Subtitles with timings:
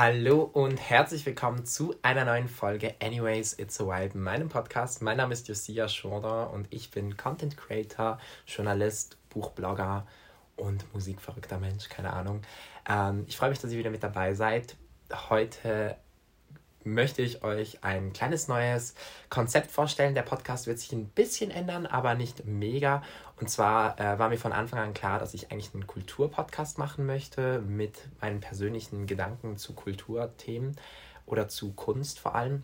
[0.00, 5.02] Hallo und herzlich willkommen zu einer neuen Folge Anyways It's a Vibe, meinem Podcast.
[5.02, 10.06] Mein Name ist Josia Schorder und ich bin Content Creator, Journalist, Buchblogger
[10.54, 12.42] und musikverrückter Mensch, keine Ahnung.
[12.88, 14.76] Ähm, ich freue mich, dass ihr wieder mit dabei seid.
[15.30, 15.96] Heute
[16.94, 18.94] möchte ich euch ein kleines neues
[19.28, 20.14] Konzept vorstellen.
[20.14, 23.02] Der Podcast wird sich ein bisschen ändern, aber nicht mega.
[23.40, 27.06] Und zwar äh, war mir von Anfang an klar, dass ich eigentlich einen Kulturpodcast machen
[27.06, 30.76] möchte mit meinen persönlichen Gedanken zu Kulturthemen
[31.26, 32.62] oder zu Kunst vor allem.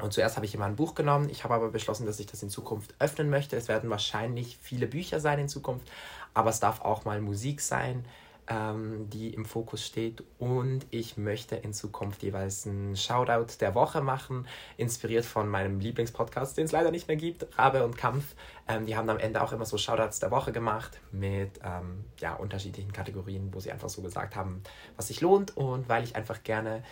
[0.00, 1.28] Und zuerst habe ich immer ein Buch genommen.
[1.28, 3.56] Ich habe aber beschlossen, dass ich das in Zukunft öffnen möchte.
[3.56, 5.90] Es werden wahrscheinlich viele Bücher sein in Zukunft,
[6.34, 8.04] aber es darf auch mal Musik sein
[8.48, 10.22] ähm, die im Fokus steht.
[10.38, 16.56] Und ich möchte in Zukunft jeweils einen Shoutout der Woche machen, inspiriert von meinem Lieblingspodcast,
[16.56, 18.34] den es leider nicht mehr gibt, Rabe und Kampf.
[18.66, 22.34] Ähm, die haben am Ende auch immer so Shoutouts der Woche gemacht mit ähm, ja,
[22.34, 24.62] unterschiedlichen Kategorien, wo sie einfach so gesagt haben,
[24.96, 25.56] was sich lohnt.
[25.56, 26.82] Und weil ich einfach gerne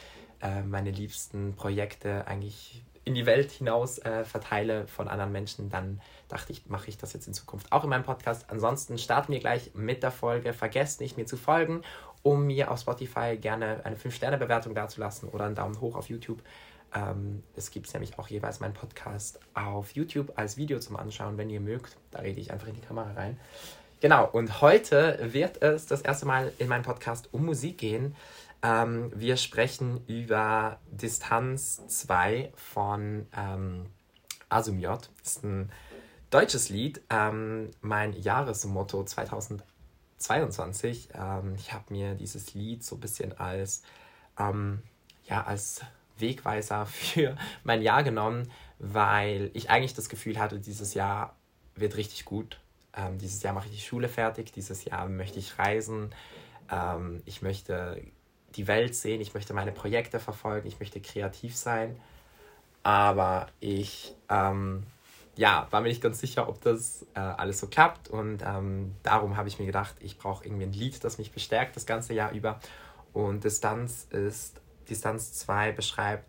[0.43, 6.01] äh, meine liebsten Projekte eigentlich in die Welt hinaus äh, verteile von anderen Menschen, dann
[6.29, 8.47] dachte ich, mache ich das jetzt in Zukunft auch in meinem Podcast.
[8.49, 10.53] Ansonsten starten wir gleich mit der Folge.
[10.53, 11.83] Vergesst nicht, mir zu folgen,
[12.23, 16.43] um mir auf Spotify gerne eine 5-Sterne-Bewertung dazulassen oder einen Daumen hoch auf YouTube.
[16.95, 21.51] Ähm, es gibt nämlich auch jeweils meinen Podcast auf YouTube als Video zum Anschauen, wenn
[21.51, 21.97] ihr mögt.
[22.11, 23.39] Da rede ich einfach in die Kamera rein.
[24.01, 28.15] Genau, und heute wird es das erste Mal in meinem Podcast um Musik gehen.
[28.63, 33.87] Ähm, wir sprechen über Distanz 2 von ähm,
[34.49, 35.11] Asumiot.
[35.23, 35.71] Das ist ein
[36.31, 37.01] deutsches Lied.
[37.11, 41.11] Ähm, mein Jahresmotto 2022.
[41.15, 43.83] Ähm, ich habe mir dieses Lied so ein bisschen als,
[44.39, 44.83] ähm,
[45.27, 45.81] ja, als
[46.19, 51.37] Wegweiser für mein Jahr genommen, weil ich eigentlich das Gefühl hatte, dieses Jahr
[51.75, 52.61] wird richtig gut.
[52.95, 56.11] Ähm, dieses Jahr mache ich die Schule fertig, dieses Jahr möchte ich reisen,
[57.27, 58.03] ich möchte
[58.57, 61.97] die Welt sehen, ich möchte meine Projekte verfolgen, ich möchte kreativ sein.
[62.83, 64.83] Aber ich ähm,
[65.37, 68.09] ja, war mir nicht ganz sicher, ob das äh, alles so klappt.
[68.09, 71.77] Und ähm, darum habe ich mir gedacht, ich brauche irgendwie ein Lied, das mich bestärkt
[71.77, 72.59] das ganze Jahr über.
[73.13, 76.27] Und Distanz ist, Distanz 2 beschreibt,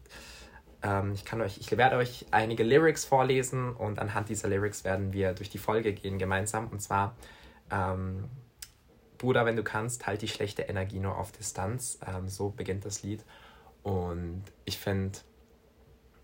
[0.84, 5.13] ähm, ich kann euch, ich werde euch einige Lyrics vorlesen und anhand dieser Lyrics werden
[5.13, 6.67] wir durch die Folge gehen gemeinsam.
[6.67, 7.16] Und zwar
[7.72, 8.25] ähm,
[9.17, 12.00] Bruder, wenn du kannst, halt die schlechte Energie nur auf Distanz.
[12.06, 13.23] Ähm, so beginnt das Lied.
[13.84, 15.19] Und ich finde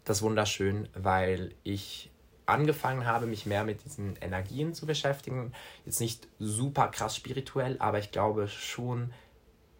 [0.04, 2.12] das wunderschön, weil ich
[2.46, 5.54] angefangen habe, mich mehr mit diesen Energien zu beschäftigen.
[5.86, 9.14] Jetzt nicht super krass spirituell, aber ich glaube schon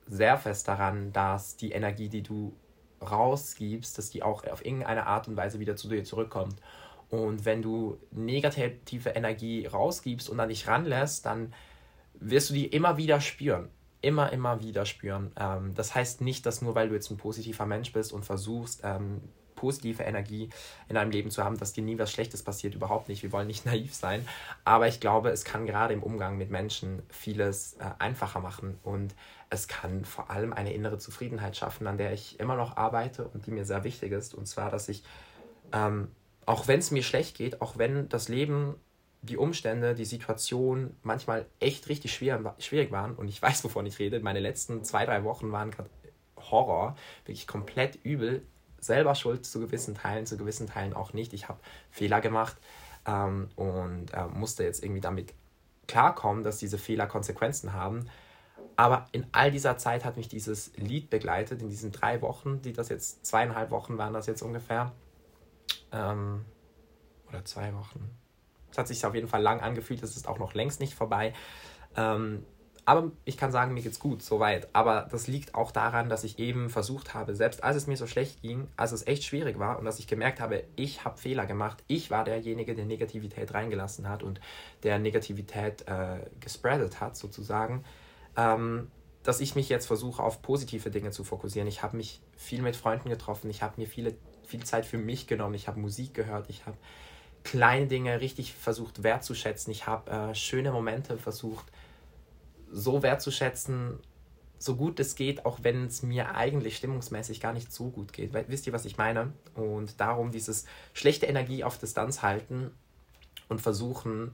[0.08, 2.54] sehr fest daran, dass die Energie, die du
[3.02, 6.56] rausgibst, dass die auch auf irgendeine Art und Weise wieder zu dir zurückkommt.
[7.10, 11.54] Und wenn du negative Energie rausgibst und dann dich ranlässt, dann
[12.16, 13.70] wirst du die immer wieder spüren.
[14.02, 15.32] Immer, immer wieder spüren.
[15.40, 18.82] Ähm, das heißt nicht, dass nur weil du jetzt ein positiver Mensch bist und versuchst,
[18.84, 19.22] ähm,
[19.64, 20.50] positive Energie
[20.90, 22.76] in deinem Leben zu haben, dass dir nie was Schlechtes passiert.
[22.76, 23.24] Überhaupt nicht.
[23.24, 24.28] Wir wollen nicht naiv sein.
[24.66, 29.16] Aber ich glaube, es kann gerade im Umgang mit Menschen vieles äh, einfacher machen und
[29.50, 33.46] es kann vor allem eine innere Zufriedenheit schaffen, an der ich immer noch arbeite und
[33.46, 34.34] die mir sehr wichtig ist.
[34.34, 35.04] Und zwar, dass ich,
[35.72, 36.10] ähm,
[36.46, 38.76] auch wenn es mir schlecht geht, auch wenn das Leben
[39.22, 43.98] die Umstände, die Situation manchmal echt richtig schwer, schwierig waren und ich weiß, wovon ich
[44.00, 44.20] rede.
[44.20, 45.90] Meine letzten zwei, drei Wochen waren gerade
[46.52, 46.96] Horror,
[47.26, 48.46] wirklich komplett übel.
[48.84, 51.34] Selber schuld zu gewissen Teilen, zu gewissen Teilen auch nicht.
[51.34, 52.58] Ich habe Fehler gemacht
[53.06, 55.34] ähm, und äh, musste jetzt irgendwie damit
[55.88, 58.10] klarkommen, dass diese Fehler Konsequenzen haben.
[58.76, 62.74] Aber in all dieser Zeit hat mich dieses Lied begleitet, in diesen drei Wochen, die
[62.74, 64.92] das jetzt, zweieinhalb Wochen waren das jetzt ungefähr.
[65.92, 66.46] Ähm,
[67.30, 68.10] oder zwei Wochen,
[68.72, 71.34] es hat sich auf jeden Fall lang angefühlt, es ist auch noch längst nicht vorbei.
[71.96, 72.44] Ähm,
[72.86, 74.68] aber ich kann sagen, mir geht's gut, soweit.
[74.74, 78.08] Aber das liegt auch daran, dass ich eben versucht habe, selbst als es mir so
[78.08, 81.46] schlecht ging, als es echt schwierig war und dass ich gemerkt habe, ich habe Fehler
[81.46, 81.84] gemacht.
[81.88, 84.42] Ich war derjenige, der Negativität reingelassen hat und
[84.84, 87.84] der Negativität äh, gespreadet hat, sozusagen.
[88.36, 88.92] Ähm,
[89.24, 91.68] dass ich mich jetzt versuche, auf positive Dinge zu fokussieren.
[91.70, 94.16] Ich habe mich viel mit Freunden getroffen, ich habe mir viele,
[94.46, 96.78] viel Zeit für mich genommen, ich habe Musik gehört, ich habe
[97.44, 99.72] kleine Dinge richtig versucht wertzuschätzen.
[99.72, 101.66] Ich habe äh, schöne Momente versucht
[102.74, 104.00] so wertzuschätzen,
[104.58, 108.34] so gut es geht, auch wenn es mir eigentlich stimmungsmäßig gar nicht so gut geht.
[108.34, 109.34] Weil, wisst ihr, was ich meine?
[109.56, 112.72] Und darum dieses schlechte Energie auf Distanz halten
[113.50, 114.32] und versuchen,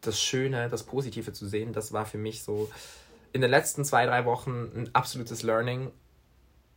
[0.00, 2.70] das Schöne, das Positive zu sehen, das war für mich so
[3.32, 5.90] in den letzten zwei, drei Wochen ein absolutes Learning.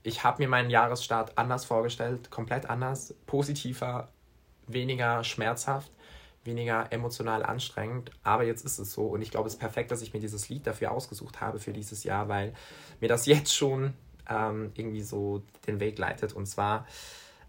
[0.04, 4.10] Ich habe mir meinen Jahresstart anders vorgestellt, komplett anders, positiver,
[4.68, 5.90] weniger schmerzhaft,
[6.46, 8.12] weniger emotional anstrengend.
[8.24, 10.50] Aber jetzt ist es so und ich glaube, es ist perfekt, dass ich mir dieses
[10.50, 12.54] Lied dafür ausgesucht habe für dieses Jahr, weil
[13.00, 13.94] mir das jetzt schon
[14.30, 16.34] ähm, irgendwie so den Weg leitet.
[16.34, 16.86] Und zwar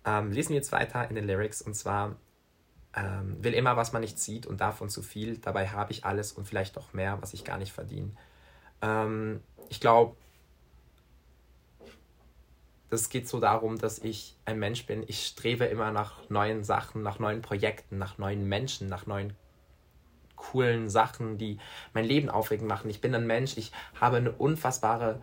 [0.05, 1.63] ähm, lesen wir jetzt weiter in den Lyrics.
[1.63, 2.17] Und zwar
[2.97, 5.39] ähm, will immer, was man nicht sieht und davon zu viel.
[5.39, 8.11] Dabei habe ich alles und vielleicht auch mehr, was ich gar nicht verdiene.
[8.83, 10.17] Ähm, ich glaube,
[12.91, 15.05] es geht so darum, dass ich ein Mensch bin.
[15.07, 19.35] Ich strebe immer nach neuen Sachen, nach neuen Projekten, nach neuen Menschen, nach neuen
[20.37, 21.59] coolen Sachen, die
[21.93, 22.91] mein Leben aufregend machen.
[22.91, 25.21] Ich bin ein Mensch, ich habe eine unfassbare.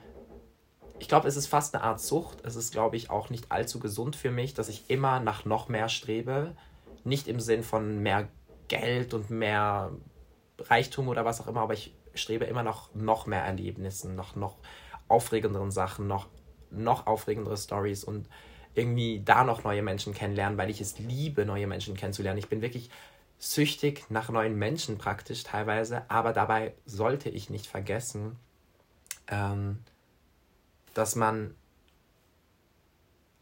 [1.00, 2.40] Ich glaube, es ist fast eine Art Sucht.
[2.44, 5.70] Es ist, glaube ich, auch nicht allzu gesund für mich, dass ich immer nach noch
[5.70, 6.56] mehr strebe.
[7.04, 8.28] Nicht im Sinn von mehr
[8.68, 9.92] Geld und mehr
[10.60, 14.58] Reichtum oder was auch immer, aber ich strebe immer nach noch mehr Erlebnissen, nach noch
[15.08, 16.28] aufregenderen Sachen, noch,
[16.72, 18.28] noch aufregendere Stories und
[18.74, 22.40] irgendwie da noch neue Menschen kennenlernen, weil ich es liebe, neue Menschen kennenzulernen.
[22.40, 22.90] Ich bin wirklich
[23.38, 28.38] süchtig nach neuen Menschen praktisch teilweise, aber dabei sollte ich nicht vergessen,
[29.28, 29.80] ähm,
[30.94, 31.56] dass man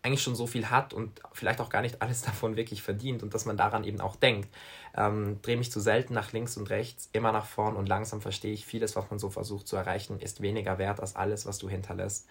[0.02, 3.34] eigentlich schon so viel hat und vielleicht auch gar nicht alles davon wirklich verdient und
[3.34, 4.50] dass man daran eben auch denkt.
[4.96, 8.54] Ähm, drehe mich zu selten nach links und rechts, immer nach vorn und langsam verstehe
[8.54, 11.70] ich, vieles, was man so versucht zu erreichen, ist weniger wert als alles, was du
[11.70, 12.28] hinterlässt.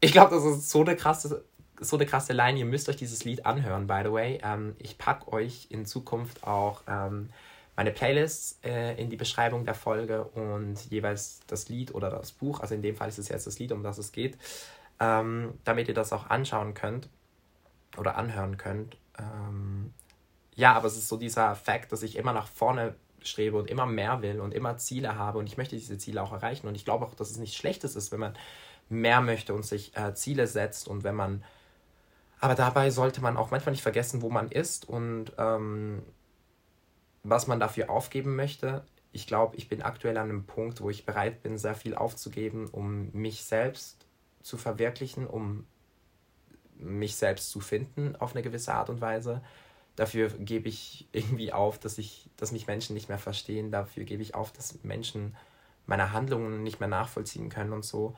[0.00, 1.44] Ich glaube, das ist so eine krasse
[1.80, 2.58] so eine krasse Line.
[2.58, 4.38] Ihr müsst euch dieses Lied anhören, by the way.
[4.42, 7.30] Ähm, ich packe euch in Zukunft auch ähm,
[7.74, 12.60] meine Playlists äh, in die Beschreibung der Folge und jeweils das Lied oder das Buch.
[12.60, 14.36] Also in dem Fall ist es jetzt das Lied, um das es geht,
[15.00, 17.08] ähm, damit ihr das auch anschauen könnt
[17.96, 18.98] oder anhören könnt.
[19.18, 19.94] Ähm,
[20.54, 23.86] ja, aber es ist so dieser Fakt, dass ich immer nach vorne strebe und immer
[23.86, 26.84] mehr will und immer Ziele habe und ich möchte diese Ziele auch erreichen und ich
[26.84, 28.34] glaube auch, dass es nichts Schlechtes ist, wenn man
[28.90, 31.42] mehr möchte und sich äh, Ziele setzt und wenn man
[32.40, 36.02] aber dabei sollte man auch manchmal nicht vergessen, wo man ist und ähm,
[37.22, 38.84] was man dafür aufgeben möchte.
[39.12, 42.68] Ich glaube, ich bin aktuell an einem Punkt, wo ich bereit bin, sehr viel aufzugeben,
[42.68, 44.06] um mich selbst
[44.40, 45.66] zu verwirklichen, um
[46.78, 49.42] mich selbst zu finden auf eine gewisse Art und Weise.
[49.96, 53.70] Dafür gebe ich irgendwie auf, dass ich, dass mich Menschen nicht mehr verstehen.
[53.70, 55.36] Dafür gebe ich auf, dass Menschen
[55.84, 58.16] meine Handlungen nicht mehr nachvollziehen können und so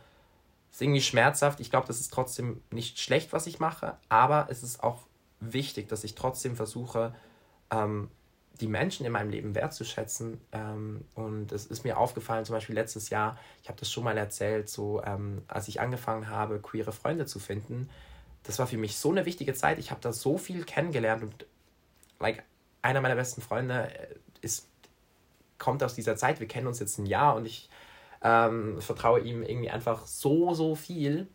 [0.73, 1.61] ist irgendwie schmerzhaft.
[1.61, 5.07] Ich glaube, das ist trotzdem nicht schlecht, was ich mache, aber es ist auch
[5.41, 7.15] wichtig, dass ich trotzdem versuche,
[7.71, 8.11] ähm,
[8.61, 10.41] die Menschen in meinem Leben wertzuschätzen.
[10.53, 14.17] Ähm, und es ist mir aufgefallen, zum Beispiel letztes Jahr, ich habe das schon mal
[14.17, 17.91] erzählt, so ähm, als ich angefangen habe, queere Freunde zu finden,
[18.45, 19.79] das war für mich so eine wichtige Zeit.
[19.79, 21.47] Ich habe da so viel kennengelernt und
[22.19, 22.43] like,
[22.83, 24.69] einer meiner besten Freunde äh, ist,
[25.59, 26.41] kommt aus dieser Zeit.
[26.41, 27.69] Wir kennen uns jetzt ein Jahr und ich
[28.23, 31.29] ähm, vertraue ihm irgendwie einfach so, so viel.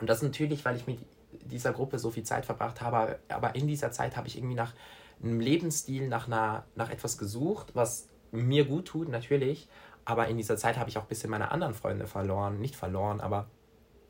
[0.00, 0.98] Und das natürlich, weil ich mit
[1.44, 4.74] dieser Gruppe so viel Zeit verbracht habe, aber in dieser Zeit habe ich irgendwie nach
[5.22, 9.68] einem Lebensstil, nach, einer, nach etwas gesucht, was mir gut tut, natürlich.
[10.04, 12.58] Aber in dieser Zeit habe ich auch ein bisschen meine anderen Freunde verloren.
[12.58, 13.48] Nicht verloren, aber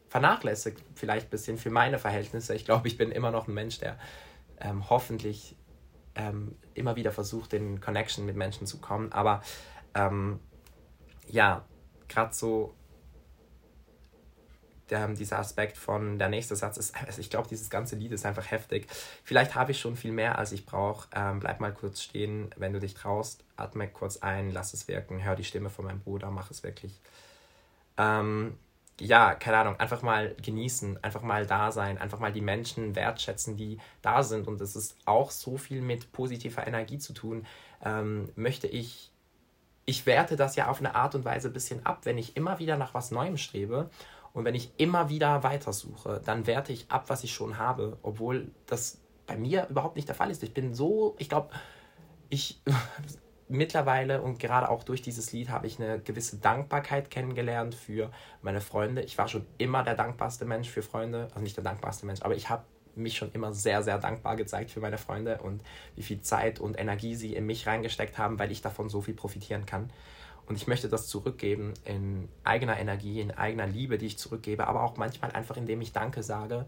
[0.08, 2.54] vernachlässigt vielleicht ein bisschen für meine Verhältnisse.
[2.54, 3.98] Ich glaube, ich bin immer noch ein Mensch, der
[4.60, 5.56] ähm, hoffentlich
[6.14, 9.12] ähm, immer wieder versucht, in Connection mit Menschen zu kommen.
[9.12, 9.42] Aber
[9.94, 10.40] ähm,
[11.28, 11.64] ja,
[12.12, 12.74] gerade so
[15.16, 18.50] dieser Aspekt von der nächste Satz ist, also ich glaube, dieses ganze Lied ist einfach
[18.50, 18.86] heftig.
[19.24, 21.08] Vielleicht habe ich schon viel mehr, als ich brauche.
[21.14, 23.44] Ähm, bleib mal kurz stehen, wenn du dich traust.
[23.56, 25.22] Atme kurz ein, lass es wirken.
[25.22, 27.00] Hör die Stimme von meinem Bruder, mach es wirklich.
[27.96, 28.58] Ähm,
[29.00, 33.56] ja, keine Ahnung, einfach mal genießen, einfach mal da sein, einfach mal die Menschen wertschätzen,
[33.56, 34.46] die da sind.
[34.46, 37.46] Und es ist auch so viel mit positiver Energie zu tun.
[37.84, 39.11] Ähm, möchte ich
[39.84, 42.00] ich werte das ja auf eine Art und Weise ein bisschen ab.
[42.04, 43.90] Wenn ich immer wieder nach was Neuem strebe
[44.32, 48.50] und wenn ich immer wieder weitersuche, dann werte ich ab, was ich schon habe, obwohl
[48.66, 50.42] das bei mir überhaupt nicht der Fall ist.
[50.42, 51.50] Ich bin so, ich glaube,
[52.28, 52.60] ich
[53.48, 58.10] mittlerweile und gerade auch durch dieses Lied habe ich eine gewisse Dankbarkeit kennengelernt für
[58.40, 59.02] meine Freunde.
[59.02, 62.34] Ich war schon immer der dankbarste Mensch für Freunde, also nicht der dankbarste Mensch, aber
[62.34, 65.62] ich habe mich schon immer sehr, sehr dankbar gezeigt für meine Freunde und
[65.96, 69.14] wie viel Zeit und Energie sie in mich reingesteckt haben, weil ich davon so viel
[69.14, 69.90] profitieren kann.
[70.46, 74.82] Und ich möchte das zurückgeben in eigener Energie, in eigener Liebe, die ich zurückgebe, aber
[74.82, 76.66] auch manchmal einfach, indem ich Danke sage.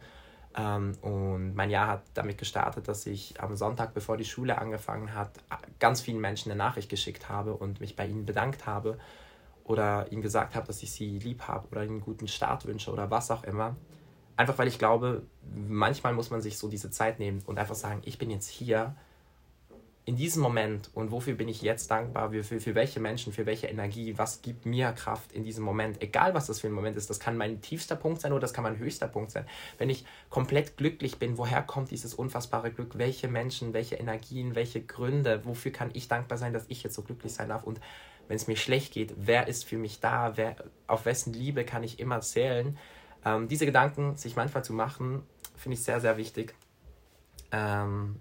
[0.57, 5.15] Ähm, und mein Jahr hat damit gestartet, dass ich am Sonntag, bevor die Schule angefangen
[5.15, 5.31] hat,
[5.81, 8.99] ganz vielen Menschen eine Nachricht geschickt habe und mich bei ihnen bedankt habe
[9.65, 12.93] oder ihnen gesagt habe, dass ich sie lieb habe oder ihnen einen guten Start wünsche
[12.93, 13.77] oder was auch immer.
[14.37, 15.23] Einfach weil ich glaube,
[15.55, 18.95] manchmal muss man sich so diese Zeit nehmen und einfach sagen, ich bin jetzt hier
[20.07, 23.69] in diesem Moment und wofür bin ich jetzt dankbar, für, für welche Menschen, für welche
[23.69, 27.09] Energie, was gibt mir Kraft in diesem Moment, egal was das für ein Moment ist,
[27.09, 29.47] das kann mein tiefster Punkt sein oder das kann mein höchster Punkt sein.
[29.79, 34.83] Wenn ich komplett glücklich bin, woher kommt dieses unfassbare Glück, welche Menschen, welche Energien, welche
[34.83, 37.65] Gründe, wofür kann ich dankbar sein, dass ich jetzt so glücklich sein darf?
[37.65, 37.81] Und
[38.29, 41.83] wenn es mir schlecht geht, wer ist für mich da, wer, auf wessen Liebe kann
[41.83, 42.77] ich immer zählen,
[43.25, 45.23] Ähm, diese Gedanken sich manchmal zu machen,
[45.57, 46.55] finde ich sehr, sehr wichtig.
[47.53, 48.21] Ähm,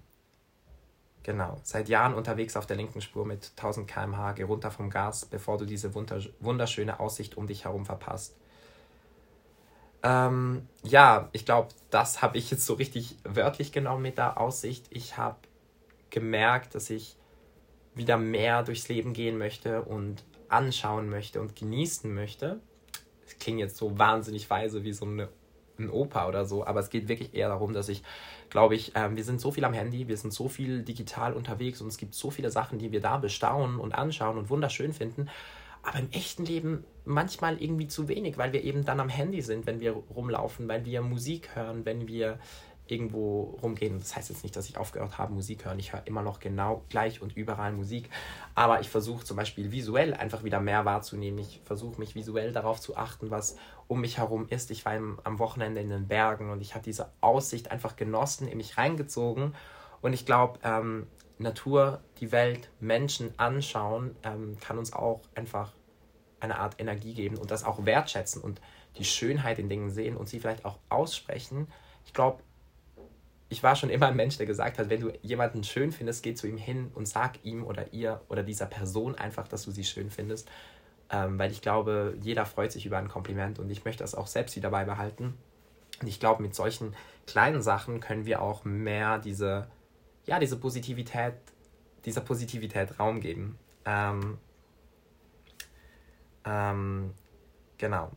[1.23, 5.25] genau, seit Jahren unterwegs auf der linken Spur mit 1000 km/h, geh runter vom Gas,
[5.25, 8.35] bevor du diese wunderschöne Aussicht um dich herum verpasst.
[10.03, 14.85] Ähm, ja, ich glaube, das habe ich jetzt so richtig wörtlich genommen mit der Aussicht.
[14.89, 15.37] Ich habe
[16.09, 17.15] gemerkt, dass ich
[17.95, 22.59] wieder mehr durchs Leben gehen möchte und anschauen möchte und genießen möchte.
[23.25, 25.29] Es klingt jetzt so wahnsinnig weise wie so eine,
[25.79, 28.03] ein Opa oder so, aber es geht wirklich eher darum, dass ich,
[28.49, 31.81] glaube ich, ähm, wir sind so viel am Handy, wir sind so viel digital unterwegs
[31.81, 35.29] und es gibt so viele Sachen, die wir da bestaunen und anschauen und wunderschön finden,
[35.83, 39.65] aber im echten Leben manchmal irgendwie zu wenig, weil wir eben dann am Handy sind,
[39.65, 42.39] wenn wir rumlaufen, weil wir Musik hören, wenn wir
[42.87, 43.99] irgendwo rumgehen.
[43.99, 45.79] Das heißt jetzt nicht, dass ich aufgehört habe, Musik hören.
[45.79, 48.09] Ich höre immer noch genau gleich und überall Musik.
[48.55, 51.39] Aber ich versuche zum Beispiel visuell einfach wieder mehr wahrzunehmen.
[51.39, 53.55] Ich versuche mich visuell darauf zu achten, was
[53.87, 54.69] um mich herum ist.
[54.71, 58.47] Ich war im, am Wochenende in den Bergen und ich habe diese Aussicht einfach genossen,
[58.47, 59.55] in mich reingezogen.
[60.01, 65.71] Und ich glaube, ähm, Natur, die Welt, Menschen anschauen, ähm, kann uns auch einfach
[66.39, 68.59] eine Art Energie geben und das auch wertschätzen und
[68.97, 71.67] die Schönheit in Dingen sehen und sie vielleicht auch aussprechen.
[72.05, 72.43] Ich glaube,
[73.53, 76.33] ich war schon immer ein Mensch, der gesagt hat, wenn du jemanden schön findest, geh
[76.33, 79.83] zu ihm hin und sag ihm oder ihr oder dieser Person einfach, dass du sie
[79.83, 80.49] schön findest.
[81.11, 84.25] Ähm, weil ich glaube, jeder freut sich über ein Kompliment und ich möchte das auch
[84.25, 85.35] selbst wieder beibehalten.
[86.01, 86.95] Und ich glaube, mit solchen
[87.27, 89.67] kleinen Sachen können wir auch mehr diese,
[90.25, 91.35] ja, diese Positivität,
[92.05, 93.59] dieser Positivität Raum geben.
[93.85, 94.39] Ähm,
[96.43, 97.13] ähm,
[97.77, 98.09] genau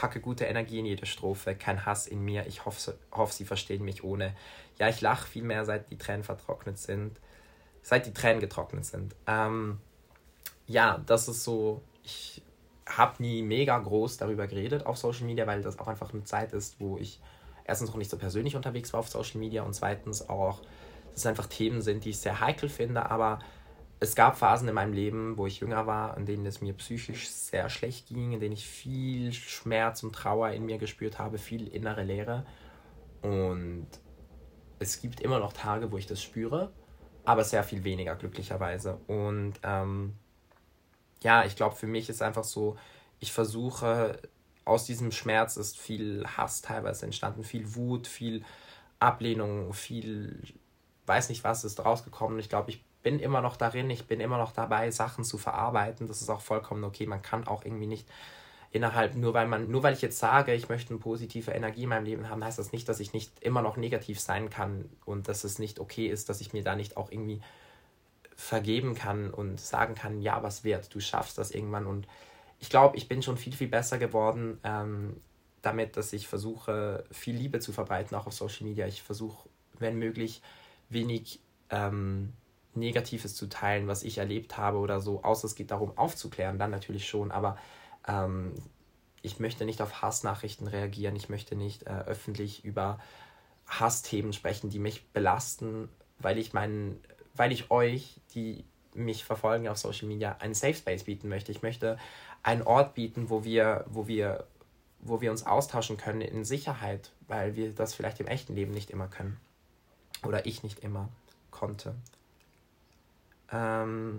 [0.00, 3.84] packe gute Energie in jede Strophe, kein Hass in mir, ich hoffe, hoffe sie verstehen
[3.84, 4.34] mich ohne.
[4.78, 7.20] Ja, ich lache viel mehr, seit die Tränen vertrocknet sind,
[7.82, 9.14] seit die Tränen getrocknet sind.
[9.26, 9.78] Ähm,
[10.66, 12.40] ja, das ist so, ich
[12.86, 16.54] habe nie mega groß darüber geredet auf Social Media, weil das auch einfach eine Zeit
[16.54, 17.20] ist, wo ich
[17.64, 20.60] erstens noch nicht so persönlich unterwegs war auf Social Media und zweitens auch,
[21.10, 23.40] dass es einfach Themen sind, die ich sehr heikel finde, aber
[24.02, 27.28] es gab Phasen in meinem Leben, wo ich jünger war, in denen es mir psychisch
[27.28, 31.68] sehr schlecht ging, in denen ich viel Schmerz und Trauer in mir gespürt habe, viel
[31.68, 32.46] innere Leere.
[33.20, 33.86] Und
[34.78, 36.72] es gibt immer noch Tage, wo ich das spüre,
[37.26, 38.98] aber sehr viel weniger glücklicherweise.
[39.06, 40.14] Und ähm,
[41.22, 42.78] ja, ich glaube, für mich ist einfach so,
[43.18, 44.18] ich versuche,
[44.64, 48.46] aus diesem Schmerz ist viel Hass teilweise entstanden, viel Wut, viel
[48.98, 50.42] Ablehnung, viel,
[51.04, 52.38] weiß nicht was ist rausgekommen.
[52.38, 56.06] Ich glaube, ich bin immer noch darin, ich bin immer noch dabei, Sachen zu verarbeiten.
[56.06, 57.06] Das ist auch vollkommen okay.
[57.06, 58.08] Man kann auch irgendwie nicht
[58.72, 61.88] innerhalb, nur weil man, nur weil ich jetzt sage, ich möchte eine positive Energie in
[61.88, 65.28] meinem Leben haben, heißt das nicht, dass ich nicht immer noch negativ sein kann und
[65.28, 67.40] dass es nicht okay ist, dass ich mir da nicht auch irgendwie
[68.36, 71.86] vergeben kann und sagen kann, ja, was wird, du schaffst das irgendwann.
[71.86, 72.06] Und
[72.58, 75.16] ich glaube, ich bin schon viel, viel besser geworden ähm,
[75.62, 78.86] damit, dass ich versuche, viel Liebe zu verbreiten, auch auf Social Media.
[78.86, 80.42] Ich versuche, wenn möglich,
[80.88, 81.40] wenig
[81.70, 82.32] ähm,
[82.74, 86.70] Negatives zu teilen, was ich erlebt habe oder so, außer es geht darum aufzuklären, dann
[86.70, 87.58] natürlich schon, aber
[88.06, 88.54] ähm,
[89.22, 92.98] ich möchte nicht auf Hassnachrichten reagieren, ich möchte nicht äh, öffentlich über
[93.66, 97.00] Hassthemen sprechen, die mich belasten, weil ich meinen,
[97.34, 101.52] weil ich euch, die mich verfolgen auf Social Media, einen Safe Space bieten möchte.
[101.52, 101.98] Ich möchte
[102.42, 104.46] einen Ort bieten, wo wir, wo wir,
[105.00, 108.90] wo wir uns austauschen können in Sicherheit, weil wir das vielleicht im echten Leben nicht
[108.90, 109.38] immer können.
[110.24, 111.08] Oder ich nicht immer
[111.50, 111.94] konnte.
[113.52, 114.18] Ähm,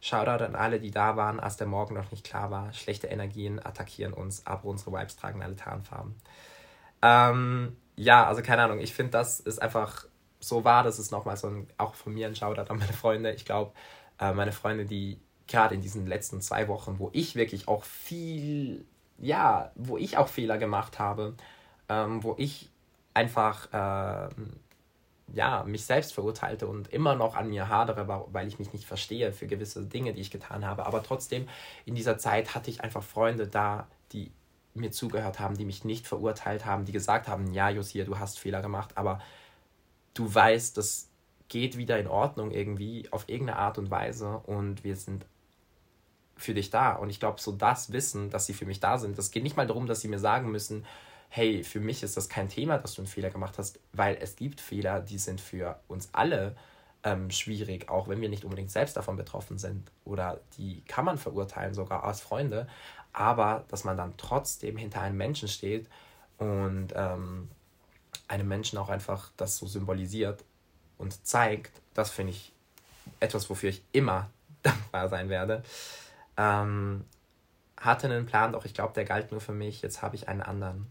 [0.00, 2.72] Shoutout an alle, die da waren, als der Morgen noch nicht klar war.
[2.72, 6.14] Schlechte Energien attackieren uns, aber unsere Vibes tragen alle Tarnfarben.
[7.02, 10.06] Ähm, ja, also keine Ahnung, ich finde, das ist einfach
[10.38, 10.82] so wahr.
[10.82, 13.32] Das ist nochmal so ein, auch von mir ein Shoutout an meine Freunde.
[13.32, 13.72] Ich glaube,
[14.20, 18.84] äh, meine Freunde, die gerade in diesen letzten zwei Wochen, wo ich wirklich auch viel,
[19.18, 21.34] ja, wo ich auch Fehler gemacht habe,
[21.88, 22.70] ähm, wo ich
[23.14, 24.28] einfach äh,
[25.32, 29.32] ja, mich selbst verurteilte und immer noch an mir hadere, weil ich mich nicht verstehe
[29.32, 30.86] für gewisse Dinge, die ich getan habe.
[30.86, 31.48] Aber trotzdem,
[31.84, 34.30] in dieser Zeit hatte ich einfach Freunde da, die
[34.74, 38.38] mir zugehört haben, die mich nicht verurteilt haben, die gesagt haben, ja, Josia, du hast
[38.38, 39.20] Fehler gemacht, aber
[40.14, 41.08] du weißt, das
[41.48, 45.26] geht wieder in Ordnung irgendwie, auf irgendeine Art und Weise und wir sind
[46.36, 46.92] für dich da.
[46.92, 49.56] Und ich glaube, so das Wissen, dass sie für mich da sind, das geht nicht
[49.56, 50.84] mal darum, dass sie mir sagen müssen,
[51.28, 54.36] hey, für mich ist das kein Thema, dass du einen Fehler gemacht hast, weil es
[54.36, 56.56] gibt Fehler, die sind für uns alle
[57.04, 59.90] ähm, schwierig, auch wenn wir nicht unbedingt selbst davon betroffen sind.
[60.04, 62.66] Oder die kann man verurteilen, sogar als Freunde.
[63.12, 65.88] Aber dass man dann trotzdem hinter einem Menschen steht
[66.38, 67.48] und ähm,
[68.28, 70.44] einem Menschen auch einfach das so symbolisiert
[70.98, 72.52] und zeigt, das finde ich
[73.20, 74.30] etwas, wofür ich immer
[74.62, 75.62] dankbar sein werde.
[76.36, 77.04] Ähm,
[77.76, 79.82] hatte einen Plan, doch ich glaube, der galt nur für mich.
[79.82, 80.86] Jetzt habe ich einen anderen.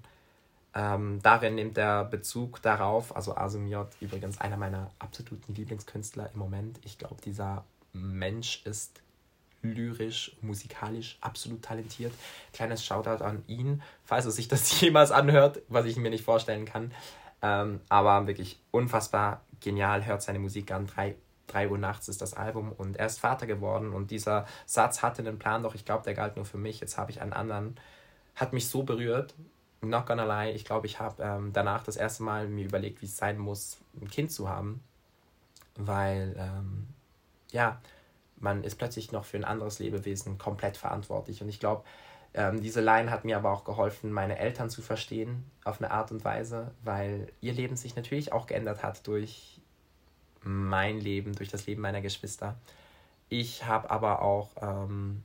[0.76, 6.80] Ähm, darin nimmt er Bezug darauf, also J, übrigens einer meiner absoluten Lieblingskünstler im Moment.
[6.84, 7.64] Ich glaube, dieser
[7.94, 9.02] Mensch ist
[9.62, 12.14] lyrisch, musikalisch absolut talentiert.
[12.54, 16.66] Kleines Shoutout an ihn, falls er sich das jemals anhört, was ich mir nicht vorstellen
[16.66, 16.92] kann.
[17.42, 20.88] Ähm, aber wirklich unfassbar genial, hört seine Musik an.
[20.88, 21.16] Drei,
[21.48, 25.22] drei Uhr nachts ist das Album und er ist Vater geworden und dieser Satz hatte
[25.22, 26.80] einen Plan, doch ich glaube, der galt nur für mich.
[26.80, 27.76] Jetzt habe ich einen anderen.
[28.36, 29.34] Hat mich so berührt.
[29.90, 33.06] Not gonna lie, ich glaube, ich habe ähm, danach das erste Mal mir überlegt, wie
[33.06, 34.82] es sein muss, ein Kind zu haben.
[35.76, 36.88] Weil, ähm,
[37.52, 37.82] ja,
[38.38, 41.42] man ist plötzlich noch für ein anderes Lebewesen komplett verantwortlich.
[41.42, 41.84] Und ich glaube,
[42.34, 46.12] ähm, diese Line hat mir aber auch geholfen, meine Eltern zu verstehen auf eine Art
[46.12, 49.62] und Weise, weil ihr Leben sich natürlich auch geändert hat durch
[50.44, 52.56] mein Leben, durch das Leben meiner Geschwister.
[53.30, 55.24] Ich habe aber auch ähm,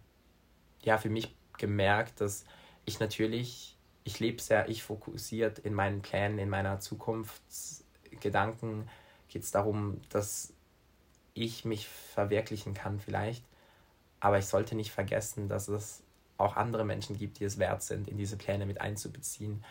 [0.82, 2.44] ja, für mich gemerkt, dass
[2.84, 8.88] ich natürlich, ich lebe sehr ich fokussiert in meinen Plänen, in meiner Zukunftsgedanken
[9.28, 10.52] geht es darum, dass
[11.34, 13.44] ich mich verwirklichen kann vielleicht.
[14.18, 16.02] Aber ich sollte nicht vergessen, dass es
[16.36, 19.62] auch andere Menschen gibt, die es wert sind, in diese Pläne mit einzubeziehen.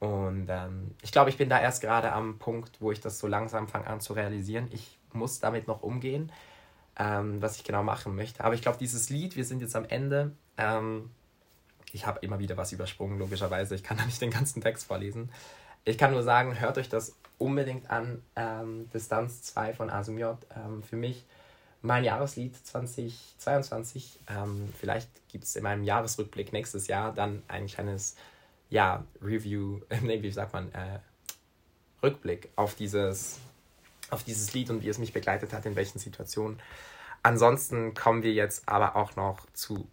[0.00, 3.26] Und ähm, ich glaube, ich bin da erst gerade am Punkt, wo ich das so
[3.26, 4.68] langsam fange an zu realisieren.
[4.72, 6.30] Ich muss damit noch umgehen,
[6.98, 8.44] ähm, was ich genau machen möchte.
[8.44, 10.32] Aber ich glaube, dieses Lied, wir sind jetzt am Ende.
[10.56, 11.10] Ähm,
[11.92, 13.74] ich habe immer wieder was übersprungen, logischerweise.
[13.74, 15.30] Ich kann da nicht den ganzen Text vorlesen.
[15.84, 18.22] Ich kann nur sagen, hört euch das unbedingt an.
[18.36, 20.38] Ähm, Distanz 2 von Asumiot.
[20.54, 21.24] Ähm, für mich
[21.82, 24.18] mein Jahreslied 2022.
[24.28, 28.16] Ähm, vielleicht gibt es in meinem Jahresrückblick nächstes Jahr dann ein kleines
[28.70, 30.98] ja, Review, nee, wie sagt man, äh,
[32.02, 33.38] Rückblick auf dieses,
[34.10, 36.60] auf dieses Lied und wie es mich begleitet hat, in welchen Situationen.
[37.22, 39.88] Ansonsten kommen wir jetzt aber auch noch zu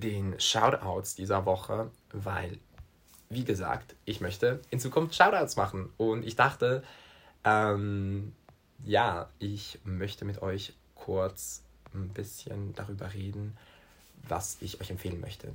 [0.00, 2.58] den Shoutouts dieser Woche, weil
[3.30, 5.90] wie gesagt, ich möchte in Zukunft Shoutouts machen.
[5.96, 6.82] Und ich dachte,
[7.44, 8.32] ähm,
[8.84, 11.62] ja, ich möchte mit euch kurz
[11.94, 13.56] ein bisschen darüber reden,
[14.26, 15.52] was ich euch empfehlen möchte.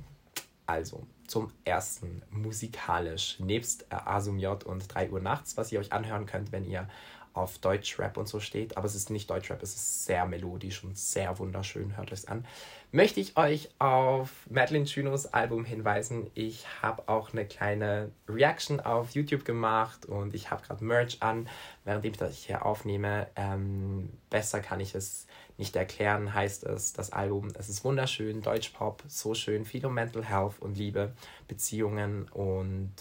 [0.66, 6.26] Also, zum ersten musikalisch, nebst Asum J und 3 Uhr nachts, was ihr euch anhören
[6.26, 6.88] könnt, wenn ihr
[7.34, 10.96] auf Deutschrap und so steht, aber es ist nicht Deutschrap, es ist sehr melodisch und
[10.96, 12.46] sehr wunderschön, hört es an.
[12.92, 16.30] Möchte ich euch auf Madeline Junos Album hinweisen.
[16.34, 21.48] Ich habe auch eine kleine Reaction auf YouTube gemacht und ich habe gerade Merch an,
[21.84, 23.26] während ich das hier aufnehme.
[23.34, 25.26] Ähm, besser kann ich es
[25.58, 27.48] nicht erklären, heißt es, das Album.
[27.58, 31.14] Es ist wunderschön, Deutschpop, so schön, viel um Mental Health und Liebe,
[31.48, 32.92] Beziehungen und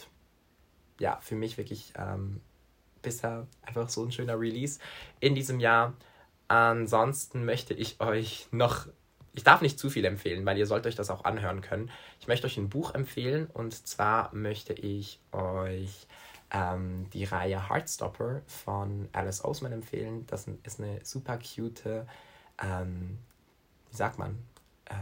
[0.99, 2.41] ja, für mich wirklich ähm,
[3.03, 4.79] bisher einfach so ein schöner Release
[5.19, 5.93] in diesem Jahr.
[6.47, 8.87] Ansonsten möchte ich euch noch,
[9.33, 11.91] ich darf nicht zu viel empfehlen, weil ihr sollt euch das auch anhören können.
[12.19, 16.07] Ich möchte euch ein Buch empfehlen und zwar möchte ich euch
[16.51, 20.25] ähm, die Reihe Heartstopper von Alice Oseman empfehlen.
[20.27, 22.05] Das ist eine super cute,
[22.63, 23.17] ähm,
[23.89, 24.37] wie sagt man,
[24.89, 24.93] äh,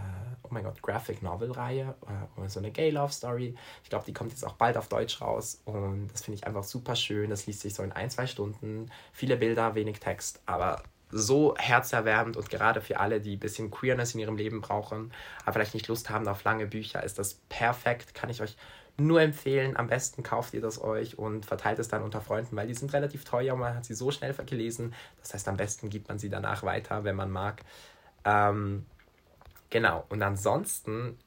[0.43, 3.55] oh mein Gott, Graphic Novel-Reihe äh, so eine Gay Love Story.
[3.83, 6.63] Ich glaube, die kommt jetzt auch bald auf Deutsch raus und das finde ich einfach
[6.63, 7.29] super schön.
[7.29, 8.91] Das liest sich so in ein, zwei Stunden.
[9.13, 14.13] Viele Bilder, wenig Text, aber so herzerwärmend und gerade für alle, die ein bisschen Queerness
[14.13, 15.11] in ihrem Leben brauchen,
[15.43, 18.15] aber vielleicht nicht Lust haben auf lange Bücher, ist das perfekt.
[18.15, 18.55] Kann ich euch
[18.97, 19.77] nur empfehlen.
[19.77, 22.93] Am besten kauft ihr das euch und verteilt es dann unter Freunden, weil die sind
[22.93, 24.93] relativ teuer und man hat sie so schnell gelesen.
[25.21, 27.61] Das heißt, am besten gibt man sie danach weiter, wenn man mag.
[28.23, 28.85] Ähm,
[29.71, 31.17] Genau, und ansonsten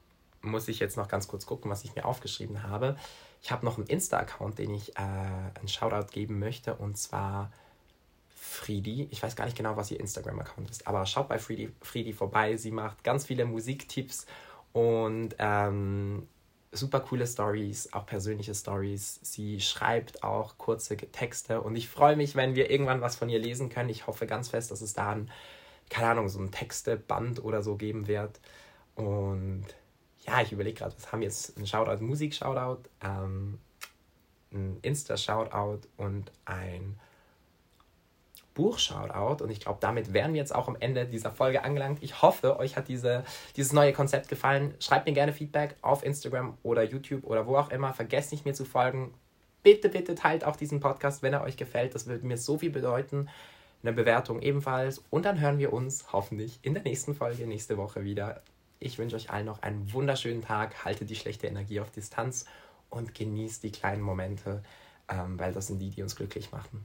[0.42, 2.96] muss ich jetzt noch ganz kurz gucken, was ich mir aufgeschrieben habe.
[3.42, 7.50] Ich habe noch einen Insta-Account, den ich äh, einen Shoutout geben möchte, und zwar
[8.37, 9.09] Friedi.
[9.11, 12.57] Ich weiß gar nicht genau, was ihr Instagram-Account ist, aber schaut bei Friedi, Friedi vorbei.
[12.57, 14.26] Sie macht ganz viele Musiktipps
[14.74, 16.28] und ähm,
[16.70, 19.20] super coole Stories, auch persönliche Stories.
[19.22, 23.38] Sie schreibt auch kurze Texte und ich freue mich, wenn wir irgendwann was von ihr
[23.38, 23.88] lesen können.
[23.88, 25.30] Ich hoffe ganz fest, dass es da ein
[25.90, 28.40] keine Ahnung, so ein Texteband oder so geben wird.
[28.94, 29.66] Und
[30.26, 31.56] ja, ich überlege gerade, was haben wir jetzt?
[31.58, 33.58] Ein Shoutout, Musik-Shoutout, ähm,
[34.52, 36.98] ein Insta-Shoutout und ein
[38.54, 39.42] Buch-Shoutout.
[39.42, 42.02] Und ich glaube, damit wären wir jetzt auch am Ende dieser Folge angelangt.
[42.02, 43.24] Ich hoffe, euch hat diese,
[43.56, 44.74] dieses neue Konzept gefallen.
[44.78, 47.92] Schreibt mir gerne Feedback auf Instagram oder YouTube oder wo auch immer.
[47.92, 49.12] Vergesst nicht, mir zu folgen.
[49.62, 51.94] Bitte, bitte teilt auch diesen Podcast, wenn er euch gefällt.
[51.94, 53.28] Das würde mir so viel bedeuten
[53.84, 55.04] eine Bewertung ebenfalls.
[55.10, 58.42] Und dann hören wir uns hoffentlich in der nächsten Folge nächste Woche wieder.
[58.80, 60.84] Ich wünsche euch allen noch einen wunderschönen Tag.
[60.84, 62.46] Haltet die schlechte Energie auf Distanz
[62.90, 64.62] und genießt die kleinen Momente,
[65.08, 66.84] ähm, weil das sind die, die uns glücklich machen.